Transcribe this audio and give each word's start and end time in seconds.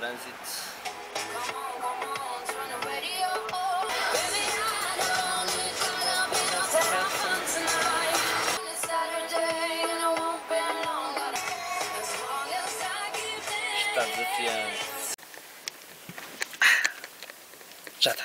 trânsito. 0.00 0.32
Está 13.76 14.04
desafiante. 14.04 15.16
Já 18.00 18.10
está. 18.12 18.24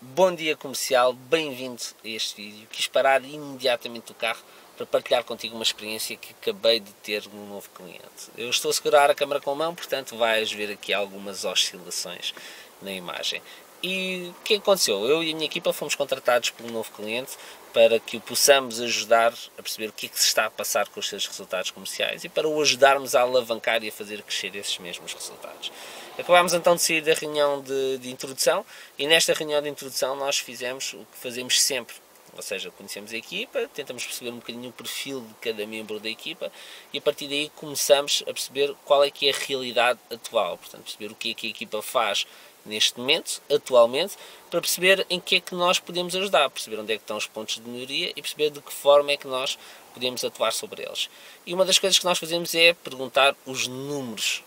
Bom 0.00 0.32
dia 0.32 0.56
comercial, 0.56 1.12
bem-vindo 1.12 1.82
a 2.04 2.08
este 2.08 2.36
vídeo. 2.36 2.68
Quis 2.70 2.86
parar 2.86 3.24
imediatamente 3.24 4.12
o 4.12 4.14
carro 4.14 4.44
para 4.78 4.86
partilhar 4.86 5.24
contigo 5.24 5.56
uma 5.56 5.64
experiência 5.64 6.16
que 6.16 6.32
acabei 6.40 6.78
de 6.78 6.92
ter 7.02 7.24
num 7.32 7.48
novo 7.48 7.68
cliente. 7.70 8.30
Eu 8.36 8.48
estou 8.48 8.70
a 8.70 8.74
segurar 8.74 9.10
a 9.10 9.14
câmera 9.14 9.40
com 9.40 9.50
a 9.50 9.54
mão, 9.54 9.74
portanto 9.74 10.16
vais 10.16 10.52
ver 10.52 10.70
aqui 10.70 10.94
algumas 10.94 11.44
oscilações 11.44 12.32
na 12.80 12.92
imagem. 12.92 13.42
E 13.82 14.32
o 14.38 14.42
que 14.44 14.54
aconteceu? 14.54 15.04
Eu 15.04 15.22
e 15.22 15.32
a 15.32 15.34
minha 15.34 15.46
equipa 15.46 15.72
fomos 15.72 15.94
contratados 15.96 16.50
por 16.50 16.64
um 16.64 16.70
novo 16.70 16.90
cliente 16.92 17.32
para 17.72 17.98
que 17.98 18.16
o 18.16 18.20
possamos 18.20 18.80
ajudar 18.80 19.32
a 19.56 19.62
perceber 19.62 19.88
o 19.88 19.92
que 19.92 20.06
é 20.06 20.08
que 20.08 20.18
se 20.18 20.26
está 20.26 20.46
a 20.46 20.50
passar 20.50 20.88
com 20.88 21.00
os 21.00 21.08
seus 21.08 21.26
resultados 21.26 21.70
comerciais 21.70 22.24
e 22.24 22.28
para 22.28 22.48
o 22.48 22.60
ajudarmos 22.60 23.14
a 23.14 23.20
alavancar 23.20 23.82
e 23.82 23.88
a 23.88 23.92
fazer 23.92 24.22
crescer 24.22 24.54
esses 24.56 24.78
mesmos 24.78 25.12
resultados. 25.12 25.72
Acabámos 26.18 26.54
então 26.54 26.74
de 26.74 26.82
sair 26.82 27.02
da 27.02 27.14
reunião 27.14 27.60
de, 27.60 27.98
de 27.98 28.10
introdução 28.10 28.64
e 28.98 29.06
nesta 29.06 29.32
reunião 29.32 29.60
de 29.62 29.68
introdução 29.68 30.16
nós 30.16 30.38
fizemos 30.38 30.92
o 30.94 30.98
que 30.98 31.18
fazemos 31.18 31.60
sempre 31.60 31.94
ou 32.36 32.42
seja, 32.42 32.70
conhecemos 32.70 33.12
a 33.12 33.16
equipa, 33.16 33.68
tentamos 33.74 34.04
perceber 34.04 34.30
um 34.30 34.36
bocadinho 34.36 34.70
o 34.70 34.72
perfil 34.72 35.20
de 35.20 35.34
cada 35.34 35.66
membro 35.66 35.98
da 35.98 36.08
equipa 36.08 36.50
e 36.92 36.98
a 36.98 37.00
partir 37.00 37.28
daí 37.28 37.50
começamos 37.56 38.22
a 38.22 38.32
perceber 38.32 38.74
qual 38.84 39.02
é 39.04 39.10
que 39.10 39.28
é 39.28 39.32
a 39.32 39.36
realidade 39.36 39.98
atual, 40.10 40.58
portanto 40.58 40.82
perceber 40.82 41.10
o 41.10 41.14
que 41.14 41.30
é 41.30 41.34
que 41.34 41.46
a 41.46 41.50
equipa 41.50 41.82
faz 41.82 42.26
neste 42.64 42.98
momento, 42.98 43.40
atualmente, 43.50 44.16
para 44.50 44.60
perceber 44.60 45.06
em 45.08 45.18
que 45.18 45.36
é 45.36 45.40
que 45.40 45.54
nós 45.54 45.78
podemos 45.78 46.14
ajudar, 46.14 46.50
perceber 46.50 46.78
onde 46.78 46.92
é 46.92 46.96
que 46.96 47.02
estão 47.02 47.16
os 47.16 47.26
pontos 47.26 47.56
de 47.56 47.62
melhoria 47.62 48.12
e 48.14 48.20
perceber 48.20 48.50
de 48.50 48.60
que 48.60 48.72
forma 48.72 49.10
é 49.10 49.16
que 49.16 49.26
nós 49.26 49.58
podemos 49.94 50.22
atuar 50.22 50.52
sobre 50.52 50.82
eles. 50.82 51.08
E 51.46 51.54
uma 51.54 51.64
das 51.64 51.78
coisas 51.78 51.98
que 51.98 52.04
nós 52.04 52.18
fazemos 52.18 52.54
é 52.54 52.74
perguntar 52.74 53.34
os 53.46 53.66
números 53.66 54.44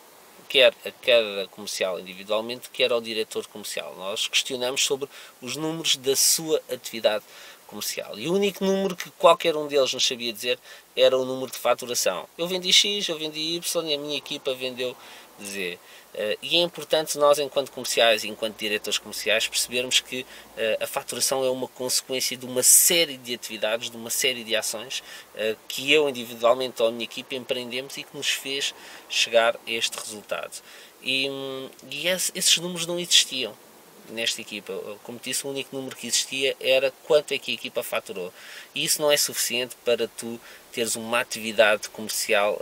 quer 0.52 0.74
a 0.86 0.92
cada 0.92 1.48
comercial 1.48 1.98
individualmente, 1.98 2.70
quer 2.72 2.92
ao 2.92 3.00
diretor 3.00 3.48
comercial. 3.48 3.96
Nós 3.98 4.28
questionamos 4.28 4.84
sobre 4.84 5.08
os 5.42 5.56
números 5.56 5.96
da 5.96 6.14
sua 6.14 6.62
atividade. 6.70 7.24
E 8.18 8.28
o 8.28 8.34
único 8.34 8.66
número 8.66 8.96
que 8.96 9.10
qualquer 9.12 9.56
um 9.56 9.68
deles 9.68 9.94
nos 9.94 10.06
sabia 10.06 10.34
dizer 10.34 10.60
era 10.96 11.18
o 11.18 11.24
número 11.24 11.52
de 11.52 11.58
faturação. 11.58 12.28
Eu 12.38 12.48
vendi 12.48 12.72
X, 12.74 13.08
eu 13.08 13.18
vendi 13.18 13.40
Y 13.40 13.90
e 13.90 13.94
a 13.94 13.98
minha 13.98 14.18
equipa 14.18 14.54
vendeu 14.54 14.96
Z. 15.42 15.80
Uh, 16.14 16.38
e 16.42 16.58
é 16.58 16.62
importante 16.62 17.18
nós, 17.18 17.40
enquanto 17.40 17.72
comerciais 17.72 18.26
e 18.26 18.28
enquanto 18.28 18.58
diretores 18.58 18.98
comerciais, 18.98 19.48
percebermos 19.48 20.02
que 20.02 20.22
uh, 20.22 20.84
a 20.84 20.88
faturação 20.88 21.46
é 21.46 21.50
uma 21.50 21.70
consequência 21.70 22.36
de 22.36 22.46
uma 22.46 22.62
série 22.62 23.18
de 23.18 23.34
atividades, 23.34 23.90
de 23.90 23.96
uma 23.96 24.10
série 24.10 24.44
de 24.44 24.54
ações 24.54 25.02
uh, 25.36 25.58
que 25.70 25.92
eu 25.92 26.10
individualmente 26.10 26.82
ou 26.82 26.90
a 26.90 26.92
minha 26.92 27.06
equipa 27.06 27.36
empreendemos 27.36 27.96
e 27.96 28.04
que 28.04 28.16
nos 28.16 28.30
fez 28.30 28.76
chegar 29.08 29.56
a 29.56 29.72
este 29.72 29.98
resultado. 29.98 30.62
E, 31.02 31.30
um, 31.30 31.70
e 31.90 32.08
esse, 32.08 32.32
esses 32.36 32.58
números 32.58 32.86
não 32.86 33.00
existiam 33.00 33.56
nesta 34.14 34.42
equipa. 34.42 34.74
Como 35.04 35.20
disse, 35.22 35.46
o 35.46 35.50
único 35.50 35.76
número 35.76 35.96
que 35.96 36.08
existia 36.08 36.56
era 36.60 36.92
quanto 37.06 37.34
é 37.34 37.38
que 37.38 37.52
a 37.52 37.54
equipa 37.54 37.84
faturou. 37.84 38.34
E 38.76 38.84
isso 38.84 39.02
não 39.02 39.12
é 39.12 39.18
suficiente 39.18 39.76
para 39.84 40.08
tu 40.08 40.40
teres 40.72 40.96
uma 40.96 41.20
atividade 41.20 41.90
comercial 41.90 42.60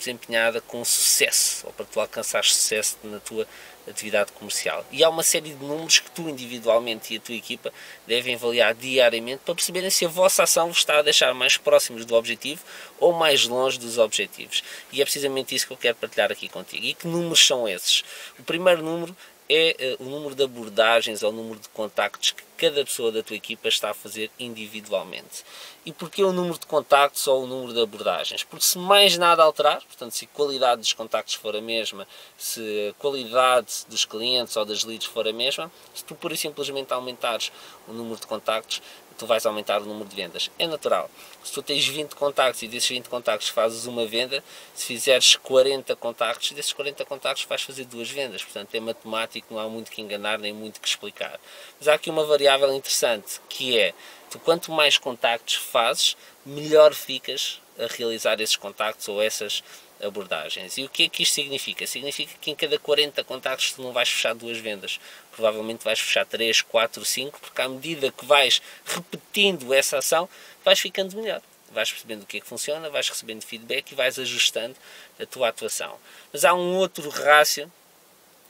desempenhada 0.00 0.60
com 0.62 0.82
sucesso, 0.84 1.66
ou 1.66 1.72
para 1.72 1.84
tu 1.84 2.00
alcançar 2.00 2.42
sucesso 2.44 2.96
na 3.04 3.20
tua 3.20 3.46
atividade 3.88 4.32
comercial. 4.32 4.84
E 4.90 5.04
há 5.04 5.08
uma 5.08 5.22
série 5.22 5.50
de 5.50 5.64
números 5.64 5.98
que 5.98 6.10
tu 6.10 6.28
individualmente 6.28 7.12
e 7.12 7.18
a 7.18 7.20
tua 7.20 7.34
equipa 7.34 7.72
devem 8.06 8.34
avaliar 8.34 8.74
diariamente 8.74 9.42
para 9.44 9.54
perceberem 9.54 9.90
se 9.90 10.04
a 10.04 10.08
vossa 10.08 10.42
ação 10.42 10.68
vos 10.68 10.78
está 10.78 10.98
a 10.98 11.02
deixar 11.02 11.34
mais 11.34 11.56
próximos 11.56 12.04
do 12.04 12.14
objetivo 12.14 12.62
ou 12.98 13.12
mais 13.12 13.46
longe 13.46 13.78
dos 13.78 13.98
objetivos. 13.98 14.62
E 14.92 15.00
é 15.00 15.04
precisamente 15.04 15.54
isso 15.54 15.66
que 15.66 15.72
eu 15.72 15.76
quero 15.76 15.96
partilhar 15.96 16.32
aqui 16.32 16.48
contigo. 16.48 16.84
E 16.84 16.94
que 16.94 17.06
números 17.06 17.44
são 17.44 17.68
esses? 17.68 18.02
O 18.38 18.42
primeiro 18.42 18.82
número 18.82 19.14
é 19.52 19.96
uh, 19.98 20.04
o 20.04 20.08
número 20.08 20.32
de 20.36 20.44
abordagens 20.44 21.24
ou 21.24 21.30
o 21.30 21.34
número 21.34 21.58
de 21.58 21.68
contactos 21.70 22.30
que 22.30 22.44
cada 22.56 22.84
pessoa 22.84 23.10
da 23.10 23.20
tua 23.20 23.34
equipa 23.34 23.66
está 23.66 23.90
a 23.90 23.94
fazer 23.94 24.30
individualmente. 24.38 25.44
E 25.84 25.90
porquê 25.90 26.22
o 26.22 26.32
número 26.32 26.56
de 26.56 26.66
contactos 26.66 27.26
ou 27.26 27.42
o 27.42 27.46
número 27.48 27.72
de 27.72 27.82
abordagens? 27.82 28.44
Porque 28.44 28.64
se 28.64 28.78
mais 28.78 29.18
nada 29.18 29.42
alterar, 29.42 29.82
portanto, 29.82 30.12
se 30.12 30.26
a 30.26 30.28
qualidade 30.28 30.82
dos 30.82 30.92
contactos 30.92 31.34
for 31.34 31.56
a 31.56 31.60
mesma, 31.60 32.06
se 32.38 32.90
a 32.90 32.94
qualidade 33.00 33.86
dos 33.88 34.04
clientes 34.04 34.56
ou 34.56 34.64
das 34.64 34.84
leads 34.84 35.06
for 35.06 35.26
a 35.26 35.32
mesma, 35.32 35.72
se 35.92 36.04
tu 36.04 36.14
pura 36.14 36.34
e 36.34 36.36
simplesmente 36.36 36.92
aumentares 36.92 37.50
o 37.88 37.92
número 37.92 38.20
de 38.20 38.28
contactos, 38.28 38.80
tu 39.20 39.26
vais 39.26 39.44
aumentar 39.44 39.82
o 39.82 39.84
número 39.84 40.08
de 40.08 40.16
vendas. 40.16 40.50
É 40.58 40.66
natural. 40.66 41.10
Se 41.44 41.52
tu 41.52 41.62
tens 41.62 41.86
20 41.86 42.14
contactos 42.14 42.62
e 42.62 42.68
desses 42.68 42.88
20 42.88 43.08
contactos 43.08 43.50
fazes 43.50 43.84
uma 43.84 44.06
venda, 44.06 44.42
se 44.74 44.86
fizeres 44.86 45.36
40 45.36 45.94
contactos, 45.96 46.52
desses 46.52 46.72
40 46.72 47.04
contactos 47.04 47.44
vais 47.44 47.60
fazer 47.60 47.84
duas 47.84 48.10
vendas. 48.10 48.42
Portanto, 48.42 48.74
é 48.74 48.80
matemático, 48.80 49.52
não 49.52 49.60
há 49.60 49.68
muito 49.68 49.90
que 49.90 50.00
enganar 50.00 50.38
nem 50.38 50.54
muito 50.54 50.80
que 50.80 50.88
explicar. 50.88 51.38
Mas 51.78 51.86
há 51.86 51.94
aqui 51.94 52.08
uma 52.08 52.24
variável 52.24 52.72
interessante 52.72 53.40
que 53.46 53.78
é 53.78 53.92
tu 54.30 54.38
quanto 54.38 54.72
mais 54.72 54.96
contactos 54.96 55.56
fazes, 55.56 56.16
melhor 56.46 56.94
ficas 56.94 57.60
a 57.80 57.86
realizar 57.86 58.40
esses 58.40 58.56
contactos 58.56 59.08
ou 59.08 59.22
essas 59.22 59.62
abordagens. 60.02 60.78
E 60.78 60.84
o 60.84 60.88
que 60.88 61.04
é 61.04 61.08
que 61.08 61.22
isto 61.22 61.34
significa? 61.34 61.86
Significa 61.86 62.32
que 62.40 62.50
em 62.50 62.54
cada 62.54 62.78
40 62.78 63.22
contactos 63.24 63.72
tu 63.72 63.82
não 63.82 63.92
vais 63.92 64.08
fechar 64.08 64.34
duas 64.34 64.58
vendas, 64.58 64.98
provavelmente 65.32 65.84
vais 65.84 65.98
fechar 65.98 66.24
3, 66.26 66.62
4, 66.62 67.04
5, 67.04 67.40
porque 67.40 67.62
à 67.62 67.68
medida 67.68 68.10
que 68.10 68.24
vais 68.24 68.62
repetindo 68.84 69.72
essa 69.72 69.98
ação, 69.98 70.28
vais 70.64 70.80
ficando 70.80 71.16
melhor. 71.16 71.42
Vais 71.72 71.90
percebendo 71.90 72.24
o 72.24 72.26
que 72.26 72.38
é 72.38 72.40
que 72.40 72.46
funciona, 72.46 72.90
vais 72.90 73.08
recebendo 73.08 73.42
feedback 73.42 73.92
e 73.92 73.94
vais 73.94 74.18
ajustando 74.18 74.74
a 75.20 75.26
tua 75.26 75.48
atuação. 75.48 75.96
Mas 76.32 76.44
há 76.44 76.52
um 76.52 76.76
outro 76.76 77.08
rácio 77.10 77.70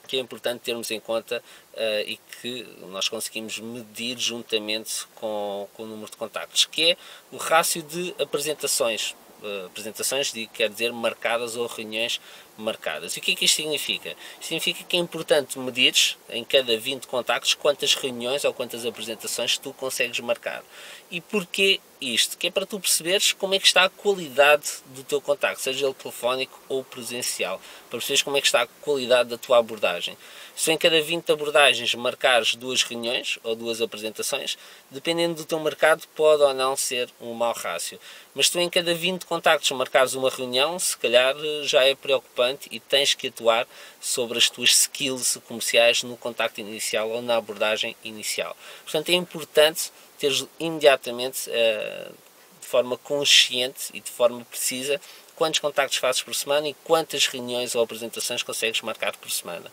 que 0.07 0.17
é 0.17 0.19
importante 0.19 0.59
termos 0.59 0.91
em 0.91 0.99
conta 0.99 1.41
uh, 1.73 2.01
e 2.05 2.19
que 2.41 2.63
nós 2.89 3.07
conseguimos 3.07 3.59
medir 3.59 4.17
juntamente 4.17 5.05
com, 5.15 5.69
com 5.73 5.83
o 5.83 5.85
número 5.85 6.11
de 6.11 6.17
contactos, 6.17 6.65
que 6.65 6.91
é 6.91 6.97
o 7.31 7.37
rácio 7.37 7.81
de 7.81 8.13
apresentações 8.19 9.15
apresentações, 9.65 10.31
de, 10.31 10.47
quer 10.47 10.69
dizer 10.69 10.91
marcadas 10.91 11.55
ou 11.55 11.67
reuniões 11.67 12.19
marcadas. 12.57 13.15
E 13.15 13.19
o 13.19 13.21
que 13.21 13.31
é 13.31 13.35
que 13.35 13.45
isto 13.45 13.55
significa? 13.55 14.15
Significa 14.39 14.83
que 14.83 14.95
é 14.95 14.99
importante 14.99 15.57
medir 15.57 15.93
em 16.29 16.43
cada 16.43 16.77
20 16.77 17.07
contactos 17.07 17.53
quantas 17.53 17.93
reuniões 17.95 18.43
ou 18.43 18.53
quantas 18.53 18.85
apresentações 18.85 19.57
tu 19.57 19.73
consegues 19.73 20.19
marcar. 20.19 20.63
E 21.09 21.19
porquê 21.19 21.79
isto? 21.99 22.37
Que 22.37 22.47
é 22.47 22.51
para 22.51 22.65
tu 22.65 22.79
perceberes 22.79 23.31
como 23.33 23.53
é 23.53 23.59
que 23.59 23.67
está 23.67 23.83
a 23.83 23.89
qualidade 23.89 24.65
do 24.87 25.03
teu 25.03 25.21
contacto, 25.21 25.61
seja 25.61 25.85
ele 25.85 25.93
telefónico 25.93 26.59
ou 26.67 26.83
presencial, 26.83 27.61
para 27.89 27.99
perceberes 27.99 28.23
como 28.23 28.37
é 28.37 28.41
que 28.41 28.47
está 28.47 28.63
a 28.63 28.67
qualidade 28.81 29.29
da 29.29 29.37
tua 29.37 29.59
abordagem. 29.59 30.17
Se 30.55 30.71
em 30.71 30.77
cada 30.77 31.01
20 31.01 31.31
abordagens 31.31 31.95
marcares 31.95 32.55
duas 32.55 32.83
reuniões 32.83 33.39
ou 33.43 33.55
duas 33.55 33.81
apresentações, 33.81 34.57
dependendo 34.89 35.35
do 35.35 35.45
teu 35.45 35.59
mercado, 35.59 36.03
pode 36.15 36.43
ou 36.43 36.53
não 36.53 36.75
ser 36.75 37.09
um 37.19 37.33
mau 37.33 37.53
rácio. 37.53 37.99
Mas 38.33 38.49
tu 38.49 38.59
em 38.59 38.69
cada 38.69 38.93
20 38.93 39.25
contactos 39.25 39.71
marcares 39.71 40.13
uma 40.13 40.29
reunião, 40.29 40.77
se 40.77 40.97
calhar 40.97 41.35
já 41.63 41.83
é 41.83 41.95
preocupante 41.95 42.50
e 42.71 42.79
tens 42.79 43.13
que 43.13 43.27
atuar 43.27 43.67
sobre 43.99 44.37
as 44.37 44.49
tuas 44.49 44.71
skills 44.71 45.39
comerciais 45.47 46.03
no 46.03 46.17
contacto 46.17 46.59
inicial 46.61 47.09
ou 47.09 47.21
na 47.21 47.37
abordagem 47.37 47.95
inicial. 48.03 48.55
Portanto, 48.83 49.09
é 49.09 49.13
importante 49.13 49.91
teres 50.17 50.45
imediatamente, 50.59 51.49
uh, 51.49 52.13
de 52.59 52.67
forma 52.67 52.97
consciente 52.97 53.89
e 53.93 53.99
de 53.99 54.11
forma 54.11 54.45
precisa, 54.45 55.01
quantos 55.35 55.59
contactos 55.59 55.97
fazes 55.97 56.21
por 56.21 56.35
semana 56.35 56.67
e 56.67 56.75
quantas 56.83 57.25
reuniões 57.25 57.73
ou 57.73 57.83
apresentações 57.83 58.43
consegues 58.43 58.81
marcar 58.81 59.15
por 59.17 59.31
semana. 59.31 59.71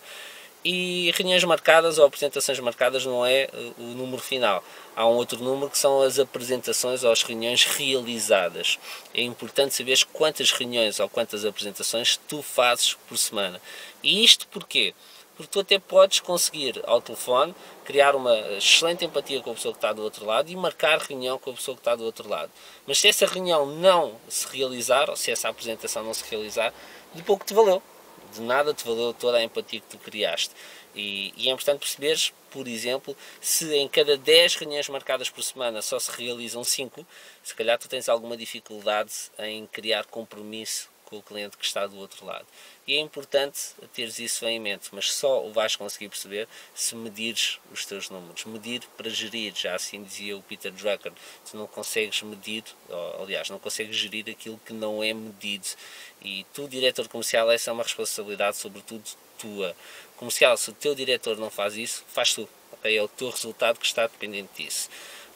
E 0.71 1.11
reuniões 1.13 1.43
marcadas 1.45 1.97
ou 1.97 2.05
apresentações 2.05 2.61
marcadas 2.61 3.07
não 3.07 3.25
é 3.25 3.49
uh, 3.51 3.75
o 3.79 3.95
número 3.95 4.21
final. 4.21 4.63
Há 4.95 5.09
um 5.09 5.15
outro 5.15 5.43
número 5.43 5.71
que 5.71 5.79
são 5.79 6.03
as 6.03 6.19
apresentações 6.19 7.03
ou 7.03 7.11
as 7.11 7.23
reuniões 7.23 7.65
realizadas. 7.65 8.79
É 9.15 9.23
importante 9.23 9.75
saber 9.75 9.99
quantas 10.13 10.53
reuniões 10.53 11.01
ou 11.01 11.09
quantas 11.09 11.47
apresentações 11.47 12.21
tu 12.29 12.43
fazes 12.43 12.93
por 13.09 13.17
semana. 13.17 13.59
E 14.03 14.23
isto 14.23 14.47
porquê? 14.49 14.95
Porque 15.39 15.51
tu 15.51 15.61
até 15.61 15.79
podes 15.79 16.21
conseguir 16.21 16.83
ao 16.85 17.01
telefone 17.01 17.55
criar 17.83 18.15
uma 18.15 18.37
excelente 18.59 19.07
empatia 19.07 19.41
com 19.41 19.53
a 19.53 19.55
pessoa 19.55 19.73
que 19.73 19.79
está 19.79 19.95
do 19.95 20.03
outro 20.03 20.27
lado 20.27 20.51
e 20.51 20.57
marcar 20.57 20.99
reunião 20.99 21.39
com 21.39 21.49
a 21.49 21.55
pessoa 21.55 21.77
que 21.77 21.81
está 21.81 21.97
do 21.97 22.05
outro 22.05 22.29
lado. 22.29 22.53
Mas 22.87 22.99
se 22.99 23.09
essa 23.09 23.25
reunião 23.25 23.65
não 23.65 24.17
se 24.29 24.47
realizar, 24.55 25.09
ou 25.09 25.17
se 25.17 25.31
essa 25.31 25.49
apresentação 25.49 26.05
não 26.05 26.13
se 26.13 26.25
realizar, 26.29 26.75
de 27.15 27.23
pouco 27.23 27.47
te 27.47 27.55
valeu 27.55 27.83
de 28.33 28.41
nada 28.41 28.75
te 28.75 28.85
valeu 28.85 29.13
toda 29.13 29.39
a 29.39 29.43
empatia 29.43 29.81
que 29.81 29.87
tu 29.87 29.99
criaste. 29.99 30.55
E, 30.95 31.33
e, 31.37 31.49
é 31.49 31.53
importante 31.53 31.81
perceberes, 31.81 32.33
por 32.51 32.67
exemplo, 32.67 33.17
se 33.41 33.73
em 33.75 33.89
cada 33.89 34.17
10 34.17 34.57
reuniões 34.57 34.89
marcadas 34.89 35.31
por 35.31 35.43
semana 35.43 35.83
só 35.83 35.99
se 35.99 36.11
realizam 36.11 36.65
5, 36.65 37.07
se 37.43 37.55
calhar 37.55 37.79
tu 37.79 37.89
tens 37.89 38.09
alguma 38.09 38.37
dificuldade 38.37 39.13
em 39.39 39.67
criar 39.67 40.07
compromisso 40.07 40.89
com 41.09 41.17
o 41.17 41.23
cliente 41.23 41.57
que 41.57 41.65
está 41.65 41.87
do 41.87 41.97
outro 41.97 42.27
lado. 42.27 42.47
E 42.87 42.95
é 42.95 43.01
importante 43.01 43.59
teres 43.95 44.19
isso 44.19 44.47
em 44.47 44.61
mente, 44.61 44.91
mas 44.93 45.11
só 45.11 45.45
o 45.45 45.53
vais 45.53 45.75
conseguir 45.75 46.09
perceber 46.09 46.47
se 46.75 46.95
medires 46.95 47.59
os 47.73 47.87
teus 47.87 48.11
números. 48.11 48.45
Medir 48.45 48.83
para 48.97 49.09
gerir, 49.09 49.55
já 49.57 49.75
assim 49.75 50.03
dizia 50.03 50.37
o 50.37 50.43
Peter 50.43 50.71
Drucker, 50.71 51.13
tu 51.51 51.57
não 51.57 51.67
consegues 51.67 52.21
medir, 52.23 52.65
ou, 52.89 53.23
aliás, 53.23 53.49
não 53.49 53.59
consegues 53.59 53.97
gerir 53.97 54.29
aquilo 54.29 54.61
que 54.67 54.73
não 54.73 55.03
é 55.03 55.15
medido. 55.15 55.67
E 56.21 56.45
tu, 56.53 56.69
diretor 56.69 57.09
comercial, 57.09 57.51
essa 57.51 57.71
é 57.71 57.73
uma 57.73 57.83
responsabilidade 57.83 58.59
sobretudo 58.59 59.05
tua. 59.39 59.75
Comercial, 60.17 60.57
se 60.57 60.71
o 60.71 60.75
teu 60.75 60.95
diretor 60.95 61.39
não 61.39 61.51
faz 61.51 61.77
isso, 61.77 62.05
faz 62.09 62.35
tu. 62.35 62.49
É 62.85 63.03
o 63.03 63.09
teu 63.09 63.31
resultado 63.31 63.79
que 63.79 63.87
está 63.87 64.07
dependente 64.07 64.63
disso. 64.63 64.89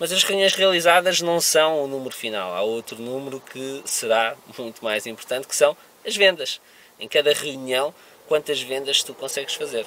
Mas 0.02 0.10
as 0.10 0.24
reuniões 0.24 0.54
realizadas 0.54 1.20
não 1.20 1.40
são 1.40 1.84
o 1.84 1.86
número 1.86 2.12
final. 2.12 2.52
Há 2.54 2.62
outro 2.62 3.00
número 3.00 3.38
que 3.38 3.82
será 3.84 4.34
muito 4.58 4.82
mais 4.82 5.06
importante, 5.06 5.46
que 5.46 5.54
são 5.54 5.76
as 6.04 6.16
vendas. 6.16 6.60
Em 6.98 7.06
cada 7.06 7.32
reunião, 7.32 7.94
quantas 8.26 8.60
vendas 8.60 9.04
tu 9.04 9.14
consegues 9.14 9.54
fazer. 9.54 9.86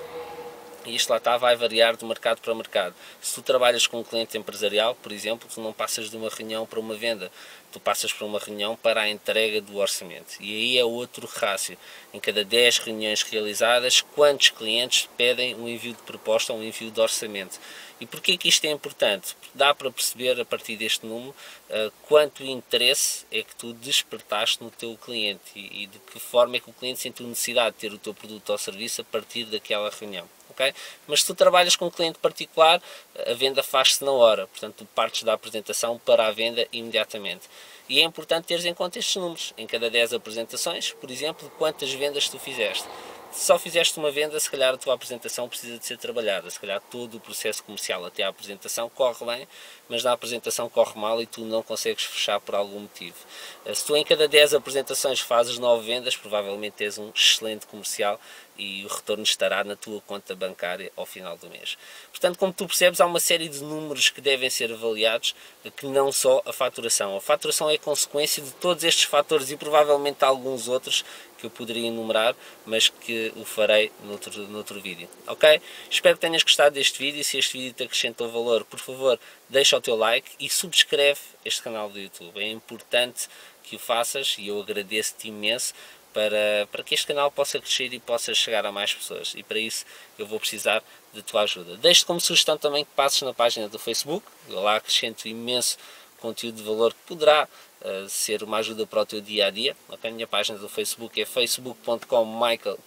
E 0.86 0.96
isto 0.96 1.10
lá 1.10 1.18
está, 1.18 1.36
vai 1.36 1.58
variar 1.58 1.98
de 1.98 2.06
mercado 2.06 2.40
para 2.40 2.56
mercado. 2.56 2.96
Se 3.20 3.36
tu 3.36 3.42
trabalhas 3.42 3.88
com 3.88 4.00
um 4.00 4.04
cliente 4.06 4.38
empresarial, 4.38 4.96
por 4.96 5.12
exemplo, 5.12 5.50
tu 5.54 5.60
não 5.60 5.74
passas 5.74 6.10
de 6.10 6.16
uma 6.16 6.30
reunião 6.30 6.66
para 6.66 6.80
uma 6.80 6.96
venda, 6.96 7.30
tu 7.70 7.80
passas 7.80 8.14
para 8.14 8.26
uma 8.26 8.40
reunião 8.40 8.78
para 8.78 9.02
a 9.02 9.10
entrega 9.10 9.60
do 9.60 9.76
orçamento. 9.76 10.38
E 10.40 10.56
aí 10.56 10.78
é 10.78 10.86
outro 10.86 11.28
rácio. 11.28 11.78
Em 12.14 12.22
cada 12.22 12.46
10 12.46 12.78
reuniões 12.78 13.22
realizadas, 13.22 14.00
quantos 14.00 14.50
clientes 14.50 15.10
pedem 15.18 15.56
um 15.56 15.68
envio 15.68 15.92
de 15.92 16.02
proposta 16.04 16.54
ou 16.54 16.60
um 16.60 16.64
envio 16.64 16.90
de 16.90 17.02
orçamento? 17.02 17.60
E 18.00 18.06
porquê 18.06 18.38
que 18.38 18.50
isto 18.50 18.66
é 18.66 18.72
importante? 18.72 19.36
Porque 19.36 19.58
dá 19.58 19.74
para 19.74 19.90
perceber 19.90 20.40
a 20.40 20.46
partir 20.46 20.76
deste 20.76 21.06
número 21.06 21.30
uh, 21.30 21.92
quanto 22.08 22.44
interesse 22.44 23.26
é 23.32 23.42
que 23.42 23.56
tu 23.56 23.74
despertaste 23.74 24.62
no 24.62 24.70
teu 24.70 24.98
cliente 24.98 25.42
e, 25.56 25.84
e 25.84 25.88
de 25.88 25.98
que 26.00 26.20
forma 26.20 26.58
é 26.58 26.60
que 26.60 26.70
o 26.70 26.74
cliente 26.74 27.00
sentiu 27.00 27.26
necessidade 27.26 27.76
de 27.76 27.82
ter 27.82 27.94
o 27.94 27.98
teu 27.98 28.14
produto 28.14 28.50
ou 28.50 28.58
serviço 28.58 29.02
a 29.02 29.04
partir 29.06 29.46
daquela 29.46 29.90
reunião. 29.90 30.28
Okay? 30.50 30.74
Mas 31.08 31.22
se 31.22 31.28
tu 31.28 31.36
trabalhas 31.36 31.76
com 31.76 31.88
um 31.88 31.92
cliente 31.92 32.20
particular, 32.20 32.82
a 33.28 33.34
venda 33.34 33.64
faz-se 33.64 34.04
na 34.04 34.12
hora, 34.12 34.48
portanto 34.48 34.76
tu 34.80 34.86
partes 34.88 35.24
da 35.24 35.34
apresentação 35.34 35.98
para 36.00 36.28
a 36.28 36.32
venda 36.32 36.68
imediatamente. 36.72 37.48
E 37.88 38.00
é 38.00 38.04
importante 38.04 38.46
teres 38.46 38.66
em 38.66 38.74
conta 38.74 39.00
estes 39.00 39.16
números. 39.16 39.54
Em 39.58 39.68
cada 39.68 39.90
10 39.90 40.14
apresentações, 40.14 40.92
por 40.92 41.12
exemplo, 41.12 41.52
quantas 41.58 41.92
vendas 41.94 42.28
tu 42.28 42.40
fizeste 42.40 42.88
se 43.36 43.48
só 43.48 43.60
fizeste 43.60 44.00
uma 44.00 44.10
venda, 44.10 44.40
se 44.40 44.50
calhar 44.50 44.74
a 44.74 44.78
tua 44.78 44.94
apresentação 44.94 45.50
precisa 45.50 45.78
de 45.78 45.86
ser 45.86 45.98
trabalhada. 45.98 46.50
Se 46.50 46.58
calhar 46.58 46.82
todo 46.90 47.18
o 47.18 47.20
processo 47.20 47.62
comercial 47.66 48.06
até 48.06 48.24
a 48.24 48.30
apresentação 48.30 48.90
corre 48.90 49.26
bem, 49.26 49.48
mas 49.90 50.06
na 50.06 50.14
apresentação 50.14 50.70
corre 50.70 50.98
mal 50.98 51.22
e 51.22 51.26
tu 51.26 51.42
não 51.42 51.62
consegues 51.62 52.06
fechar 52.06 52.40
por 52.40 52.56
algum 52.56 52.80
motivo. 52.80 53.18
Eh, 53.66 53.74
se 53.74 53.86
tu 53.86 53.94
em 53.98 54.06
cada 54.06 54.26
10 54.26 54.54
apresentações 54.54 55.20
fazes 55.20 55.58
9 55.60 55.86
vendas, 55.86 56.16
provavelmente 56.16 56.76
tens 56.78 56.98
um 56.98 57.12
excelente 57.14 57.68
comercial 57.68 58.18
e 58.57 58.86
o 58.86 58.88
retorno 58.88 59.24
estará 59.24 59.63
na 59.63 59.75
tua 59.75 60.02
conta 60.02 60.36
bancária 60.36 60.92
ao 60.96 61.06
final 61.06 61.38
do 61.38 61.50
mês. 61.50 61.78
Portanto, 62.12 62.38
como 62.38 62.54
tu 62.54 62.66
percebes, 62.68 63.02
há 63.02 63.06
uma 63.06 63.19
série 63.19 63.50
de 63.50 63.62
números 63.62 64.10
que 64.10 64.22
devem 64.22 64.50
ser 64.50 64.72
avaliados, 64.72 65.36
que 65.75 65.86
não 65.86 66.12
só 66.12 66.42
a 66.46 66.54
faturação. 66.54 67.16
A 67.16 67.22
faturação 67.22 67.69
é 67.69 67.78
consequência 67.78 68.42
de 68.42 68.52
todos 68.54 68.84
estes 68.84 69.04
fatores 69.04 69.52
e 69.52 69.57
provavelmente 69.57 70.24
alguns 70.24 70.68
outros 70.68 71.04
que 71.38 71.46
eu 71.46 71.50
poderia 71.50 71.88
enumerar, 71.88 72.36
mas 72.66 72.88
que 72.88 73.31
o 73.36 73.44
farei 73.44 73.92
noutro, 74.04 74.48
noutro 74.48 74.80
vídeo. 74.81 75.10
Ok? 75.28 75.62
Espero 75.90 76.16
que 76.16 76.22
tenhas 76.22 76.44
gostado 76.44 76.75
deste 76.75 76.98
vídeo. 76.98 77.24
Se 77.24 77.38
este 77.38 77.58
vídeo 77.58 77.74
te 77.74 77.84
acrescentou 77.84 78.31
valor, 78.31 78.63
por 78.63 78.80
favor, 78.80 79.19
deixa 79.50 79.78
o 79.78 79.81
teu 79.81 79.96
like 79.96 80.30
e 80.40 80.50
subscreve 80.50 81.19
este 81.44 81.62
canal 81.62 81.90
do 81.90 82.00
YouTube. 82.00 82.40
É 82.40 82.50
importante 82.50 83.28
que 83.63 83.75
o 83.75 83.80
faças 83.80 84.36
e 84.38 84.48
eu 84.48 84.60
agradeço-te 84.62 85.28
imenso 85.28 85.74
para, 86.16 86.66
para 86.72 86.82
que 86.82 86.96
este 86.96 87.08
canal 87.08 87.30
possa 87.30 87.60
crescer 87.60 87.94
e 87.94 88.00
possa 88.00 88.34
chegar 88.34 88.66
a 88.66 88.72
mais 88.72 88.94
pessoas. 88.94 89.34
E 89.36 89.44
para 89.44 89.60
isso 89.60 89.86
eu 90.18 90.26
vou 90.26 90.40
precisar 90.40 90.82
de 91.14 91.22
tua 91.22 91.42
ajuda. 91.42 91.76
Deixo 91.76 92.06
como 92.06 92.22
sugestão 92.22 92.58
também 92.58 92.86
que 92.86 92.92
passes 92.96 93.22
na 93.22 93.34
página 93.34 93.68
do 93.68 93.78
Facebook, 93.78 94.26
eu 94.48 94.62
lá 94.62 94.78
acrescento 94.78 95.28
imenso 95.28 95.78
conteúdo 96.22 96.56
de 96.56 96.64
valor 96.64 96.94
que 96.94 97.00
poderá 97.06 97.50
uh, 97.82 98.08
ser 98.08 98.44
uma 98.44 98.58
ajuda 98.58 98.88
para 98.88 99.02
o 99.02 99.06
teu 99.06 99.20
dia 99.20 99.48
a 99.48 99.50
dia. 99.50 99.76
A 99.90 100.10
minha 100.10 100.26
página 100.26 100.58
do 100.58 100.70
Facebook 100.70 101.22
é 101.22 101.26
facebook.com 101.26 102.26
Michael, 102.26 102.80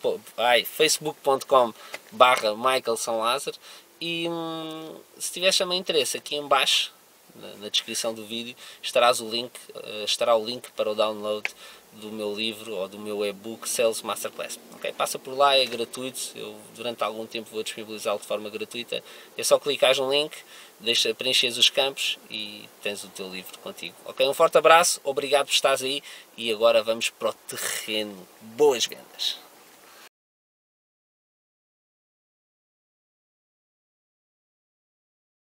facebook.com 0.65 1.75
barra 2.11 2.57
Michael 2.57 2.97
São 2.97 3.19
Lázaro 3.19 3.59
e 4.01 4.27
hum, 4.27 4.97
se 5.19 5.33
tiveres 5.33 5.59
também 5.59 5.79
interesse 5.79 6.17
aqui 6.17 6.35
em 6.35 6.47
baixo 6.49 6.95
na, 7.35 7.49
na 7.57 7.69
descrição 7.69 8.15
do 8.15 8.25
vídeo 8.25 8.57
estarás 8.83 9.21
o 9.21 9.29
link, 9.29 9.53
uh, 9.75 10.05
estará 10.05 10.35
o 10.35 10.45
link 10.45 10.71
para 10.73 10.91
o 10.91 10.95
download 10.95 11.49
do 11.95 12.11
meu 12.11 12.35
livro 12.35 12.75
ou 12.77 12.89
do 12.89 12.99
meu 12.99 13.25
e-book 13.25 13.69
Sales 13.69 14.03
Masterclass. 14.03 14.59
Okay? 14.77 14.93
Passa 14.93 15.19
por 15.19 15.37
lá, 15.37 15.57
é 15.57 15.67
gratuito, 15.67 16.33
eu 16.37 16.57
durante 16.75 17.03
algum 17.03 17.27
tempo 17.27 17.51
vou 17.51 17.63
disponibilizá-lo 17.63 18.19
de 18.19 18.27
forma 18.27 18.49
gratuita. 18.49 19.03
É 19.37 19.43
só 19.43 19.59
clicar 19.59 19.97
no 19.97 20.11
link, 20.11 20.33
deixa, 20.79 21.13
preenches 21.15 21.57
os 21.57 21.69
campos 21.69 22.19
e 22.31 22.69
tens 22.83 23.03
o 23.05 23.09
teu 23.09 23.29
livro 23.29 23.59
contigo. 23.59 23.95
Ok? 24.05 24.27
Um 24.29 24.35
forte 24.35 24.59
abraço, 24.59 25.01
obrigado 25.03 25.47
por 25.47 25.53
estares 25.53 25.83
aí 25.83 26.03
e 26.37 26.53
agora 26.53 26.83
vamos 26.83 27.11
para 27.11 27.31
o 27.31 27.33
terreno. 27.33 28.27
Boas 28.41 28.87
vendas! 28.87 29.48